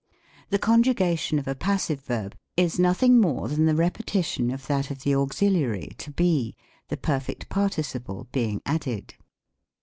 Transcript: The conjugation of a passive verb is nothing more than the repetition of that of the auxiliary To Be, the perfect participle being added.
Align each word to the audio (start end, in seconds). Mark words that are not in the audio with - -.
The 0.49 0.57
conjugation 0.57 1.37
of 1.37 1.47
a 1.47 1.53
passive 1.53 1.99
verb 2.01 2.35
is 2.57 2.79
nothing 2.79 3.21
more 3.21 3.47
than 3.47 3.65
the 3.67 3.75
repetition 3.75 4.49
of 4.49 4.65
that 4.65 4.89
of 4.89 5.03
the 5.03 5.13
auxiliary 5.13 5.93
To 5.99 6.09
Be, 6.09 6.55
the 6.87 6.97
perfect 6.97 7.49
participle 7.49 8.27
being 8.31 8.63
added. 8.65 9.13